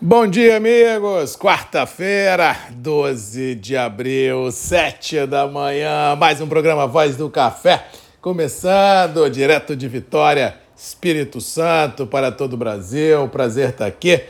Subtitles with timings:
[0.00, 1.34] Bom dia, amigos!
[1.34, 7.84] Quarta-feira, 12 de abril, 7 da manhã, mais um programa Voz do Café,
[8.20, 13.26] começando direto de Vitória, Espírito Santo, para todo o Brasil.
[13.26, 14.22] Prazer estar aqui.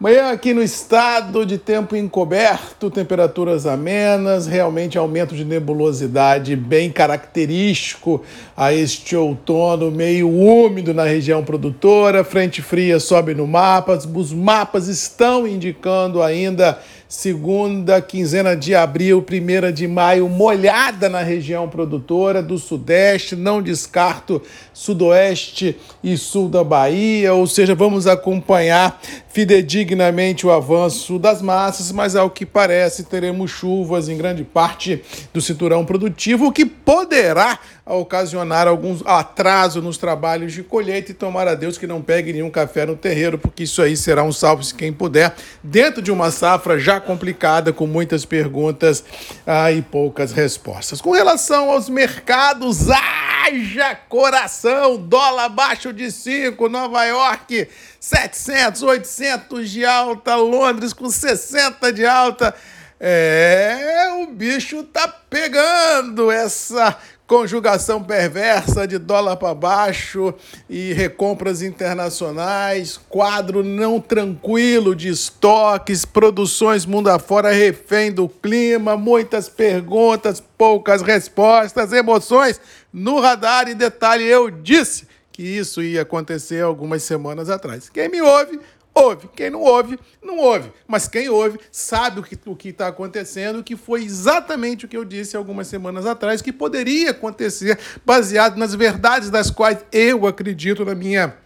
[0.00, 8.20] Manhã aqui no estado de tempo encoberto, temperaturas amenas, realmente aumento de nebulosidade bem característico
[8.56, 12.24] a este outono meio úmido na região produtora.
[12.24, 16.76] Frente fria sobe no mapa, os mapas estão indicando ainda
[17.08, 24.42] segunda quinzena de abril, primeira de maio, molhada na região produtora do Sudeste, não descarto
[24.72, 32.16] Sudoeste e Sul da Bahia, ou seja, vamos acompanhar fidedignamente o avanço das massas, mas
[32.16, 35.02] ao que parece teremos chuvas em grande parte
[35.32, 41.10] do cinturão produtivo, o que poderá ocasionar alguns atraso nos trabalhos de colheita.
[41.10, 44.22] E tomar a Deus que não pegue nenhum café no terreiro, porque isso aí será
[44.22, 49.04] um salve se quem puder, dentro de uma safra já complicada, com muitas perguntas
[49.46, 51.00] ah, e poucas respostas.
[51.00, 57.68] Com relação aos mercados, haja coração, dólar abaixo de 5, Nova York
[58.00, 62.54] 700, 800 de alta, Londres com 60 de alta.
[63.00, 70.34] É, o bicho tá pegando essa conjugação perversa de dólar para baixo
[70.68, 79.48] e recompras internacionais, quadro não tranquilo de estoques, produções mundo afora refém do clima, muitas
[79.48, 82.60] perguntas, poucas respostas, emoções
[82.92, 87.88] no radar e detalhe eu disse que isso ia acontecer algumas semanas atrás.
[87.88, 88.60] Quem me ouve
[88.94, 89.28] ouve.
[89.34, 90.72] Quem não ouve, não ouve.
[90.86, 95.04] Mas quem ouve sabe o que o está acontecendo, que foi exatamente o que eu
[95.04, 100.94] disse algumas semanas atrás, que poderia acontecer baseado nas verdades das quais eu acredito na
[100.94, 101.36] minha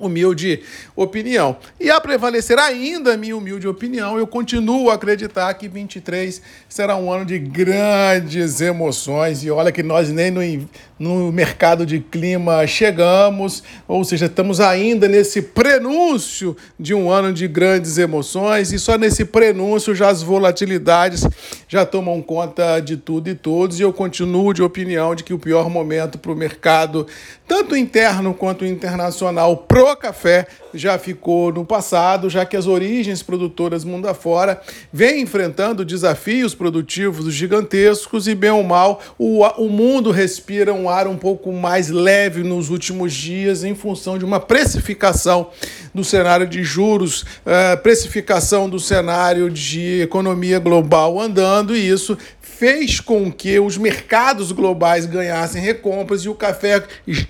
[0.00, 0.60] humilde
[0.94, 1.56] opinião.
[1.80, 6.96] E a prevalecer ainda a minha humilde opinião, eu continuo a acreditar que 23 será
[6.96, 9.42] um ano de grandes emoções.
[9.42, 10.68] E olha que nós nem no,
[10.98, 17.48] no mercado de clima chegamos, ou seja, estamos ainda nesse prenúncio de um ano de
[17.48, 18.72] grandes emoções.
[18.72, 21.26] E só nesse prenúncio já as volatilidades
[21.66, 23.80] já tomam conta de tudo e todos.
[23.80, 27.06] E eu continuo de opinião de que o pior momento para o mercado,
[27.46, 33.84] tanto interno quanto internacional, pro café já ficou no passado, já que as origens produtoras
[33.84, 34.60] mundo afora
[34.92, 41.06] vêm enfrentando desafios produtivos gigantescos e, bem ou mal, o, o mundo respira um ar
[41.06, 45.50] um pouco mais leve nos últimos dias em função de uma precificação
[45.94, 52.18] do cenário de juros, uh, precificação do cenário de economia global andando, e isso
[52.58, 56.82] fez com que os mercados globais ganhassem recompras e o café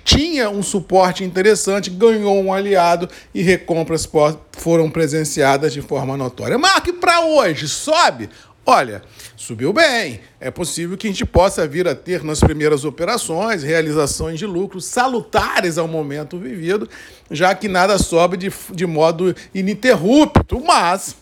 [0.03, 4.07] tinha um suporte interessante, ganhou um aliado e recompras
[4.53, 6.57] foram presenciadas de forma notória.
[6.57, 8.29] Marque para hoje, sobe?
[8.65, 9.01] Olha,
[9.35, 10.19] subiu bem.
[10.41, 14.85] É possível que a gente possa vir a ter nas primeiras operações realizações de lucros
[14.85, 16.89] salutares ao momento vivido,
[17.31, 21.15] já que nada sobe de, de modo ininterrupto, mas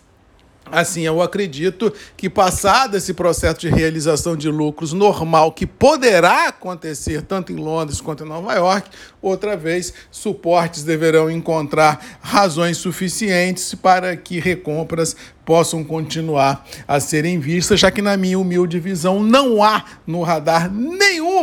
[0.71, 7.21] Assim, eu acredito que, passado esse processo de realização de lucros normal, que poderá acontecer
[7.21, 8.89] tanto em Londres quanto em Nova York,
[9.21, 15.15] outra vez, suportes deverão encontrar razões suficientes para que recompras
[15.45, 20.71] possam continuar a serem vistas, já que, na minha humilde visão, não há no radar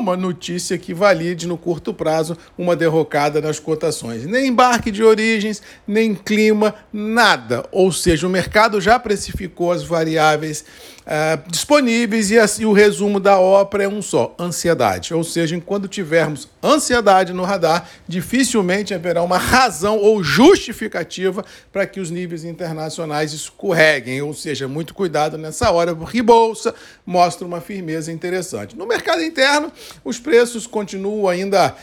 [0.02, 4.26] nenhuma notícia que valide no curto prazo uma derrocada nas cotações.
[4.26, 7.64] Nem embarque de origens, nem clima, nada.
[7.70, 10.64] Ou seja, o mercado já precificou as variáveis
[11.06, 15.14] uh, disponíveis e assim, o resumo da ópera é um só: ansiedade.
[15.14, 22.00] Ou seja, enquanto tivermos ansiedade no radar, dificilmente haverá uma razão ou justificativa para que
[22.00, 24.22] os níveis internacionais escorreguem.
[24.22, 26.74] Ou seja, muito cuidado nessa hora, porque bolsa
[27.04, 28.76] mostra uma firmeza interessante.
[28.76, 29.72] No mercado interno,
[30.04, 31.74] os preços continuam ainda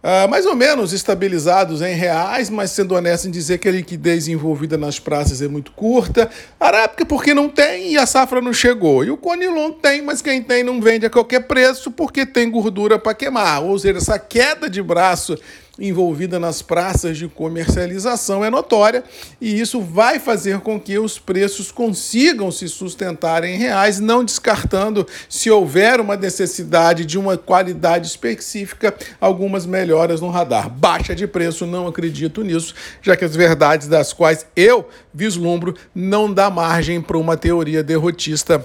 [0.00, 4.28] Uh, mais ou menos estabilizados em reais, mas sendo honesto em dizer que a liquidez
[4.28, 6.30] envolvida nas praças é muito curta.
[6.58, 9.04] Arábica porque não tem e a safra não chegou.
[9.04, 12.96] E o Conilon tem, mas quem tem não vende a qualquer preço porque tem gordura
[12.96, 13.64] para queimar.
[13.64, 15.36] Ou seja, essa queda de braço
[15.78, 19.04] envolvida nas praças de comercialização é notória
[19.40, 25.06] e isso vai fazer com que os preços consigam se sustentar em reais, não descartando,
[25.28, 30.68] se houver uma necessidade de uma qualidade específica, algumas melhoras no radar.
[30.68, 36.32] Baixa de preço, não acredito nisso, já que as verdades das quais eu vislumbro não
[36.32, 38.64] dá margem para uma teoria derrotista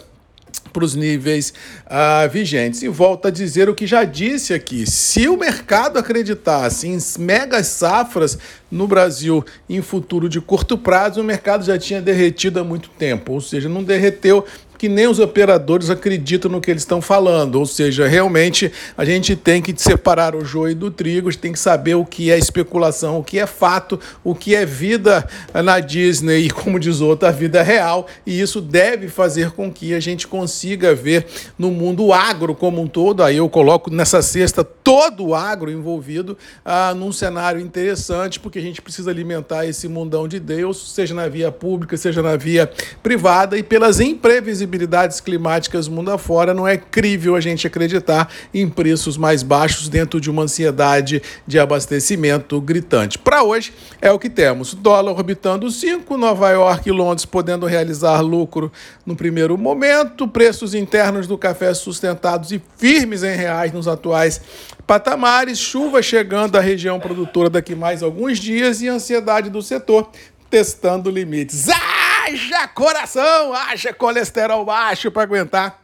[0.72, 1.54] para os níveis
[1.86, 2.82] uh, vigentes.
[2.82, 7.68] E volta a dizer o que já disse aqui: se o mercado acreditasse em megas
[7.68, 8.38] safras
[8.72, 13.34] no Brasil em futuro de curto prazo, o mercado já tinha derretido há muito tempo,
[13.34, 14.46] ou seja, não derreteu
[14.84, 17.56] que nem os operadores acreditam no que eles estão falando.
[17.56, 21.54] Ou seja, realmente a gente tem que separar o joio do trigo, a gente tem
[21.54, 25.26] que saber o que é especulação, o que é fato, o que é vida
[25.64, 28.08] na Disney e, como diz outro, a vida real.
[28.26, 31.28] E isso deve fazer com que a gente consiga ver
[31.58, 33.24] no mundo agro como um todo.
[33.24, 38.62] Aí eu coloco nessa cesta todo o agro envolvido ah, num cenário interessante, porque a
[38.62, 42.70] gente precisa alimentar esse mundão de Deus, seja na via pública, seja na via
[43.02, 48.68] privada, e pelas imprevisibilidades possibilidades climáticas mundo afora, não é crível a gente acreditar em
[48.68, 53.20] preços mais baixos dentro de uma ansiedade de abastecimento gritante.
[53.20, 53.72] Para hoje
[54.02, 58.72] é o que temos: dólar orbitando 5, Nova York e Londres podendo realizar lucro
[59.06, 64.42] no primeiro momento, preços internos do café sustentados e firmes em reais nos atuais
[64.88, 70.10] patamares, chuva chegando à região produtora daqui mais alguns dias e ansiedade do setor
[70.50, 71.70] testando limites.
[71.70, 71.93] Ah!
[72.34, 75.80] Haja coração, haja colesterol baixo para aguentar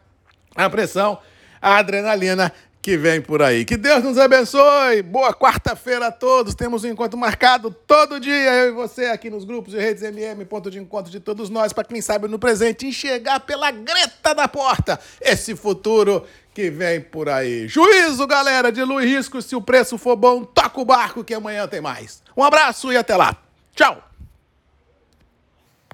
[0.56, 1.20] a pressão,
[1.62, 2.52] a adrenalina
[2.82, 3.66] que vem por aí.
[3.66, 5.04] Que Deus nos abençoe.
[5.04, 6.56] Boa quarta-feira a todos.
[6.56, 10.44] Temos um encontro marcado todo dia, eu e você aqui nos grupos de redes MM,
[10.46, 14.48] ponto de encontro de todos nós, para quem sabe no presente enxergar pela greta da
[14.48, 17.68] porta esse futuro que vem por aí.
[17.68, 21.68] Juízo, galera, de luz risco, se o preço for bom, toca o barco que amanhã
[21.68, 22.24] tem mais.
[22.36, 23.36] Um abraço e até lá.
[23.76, 24.09] Tchau.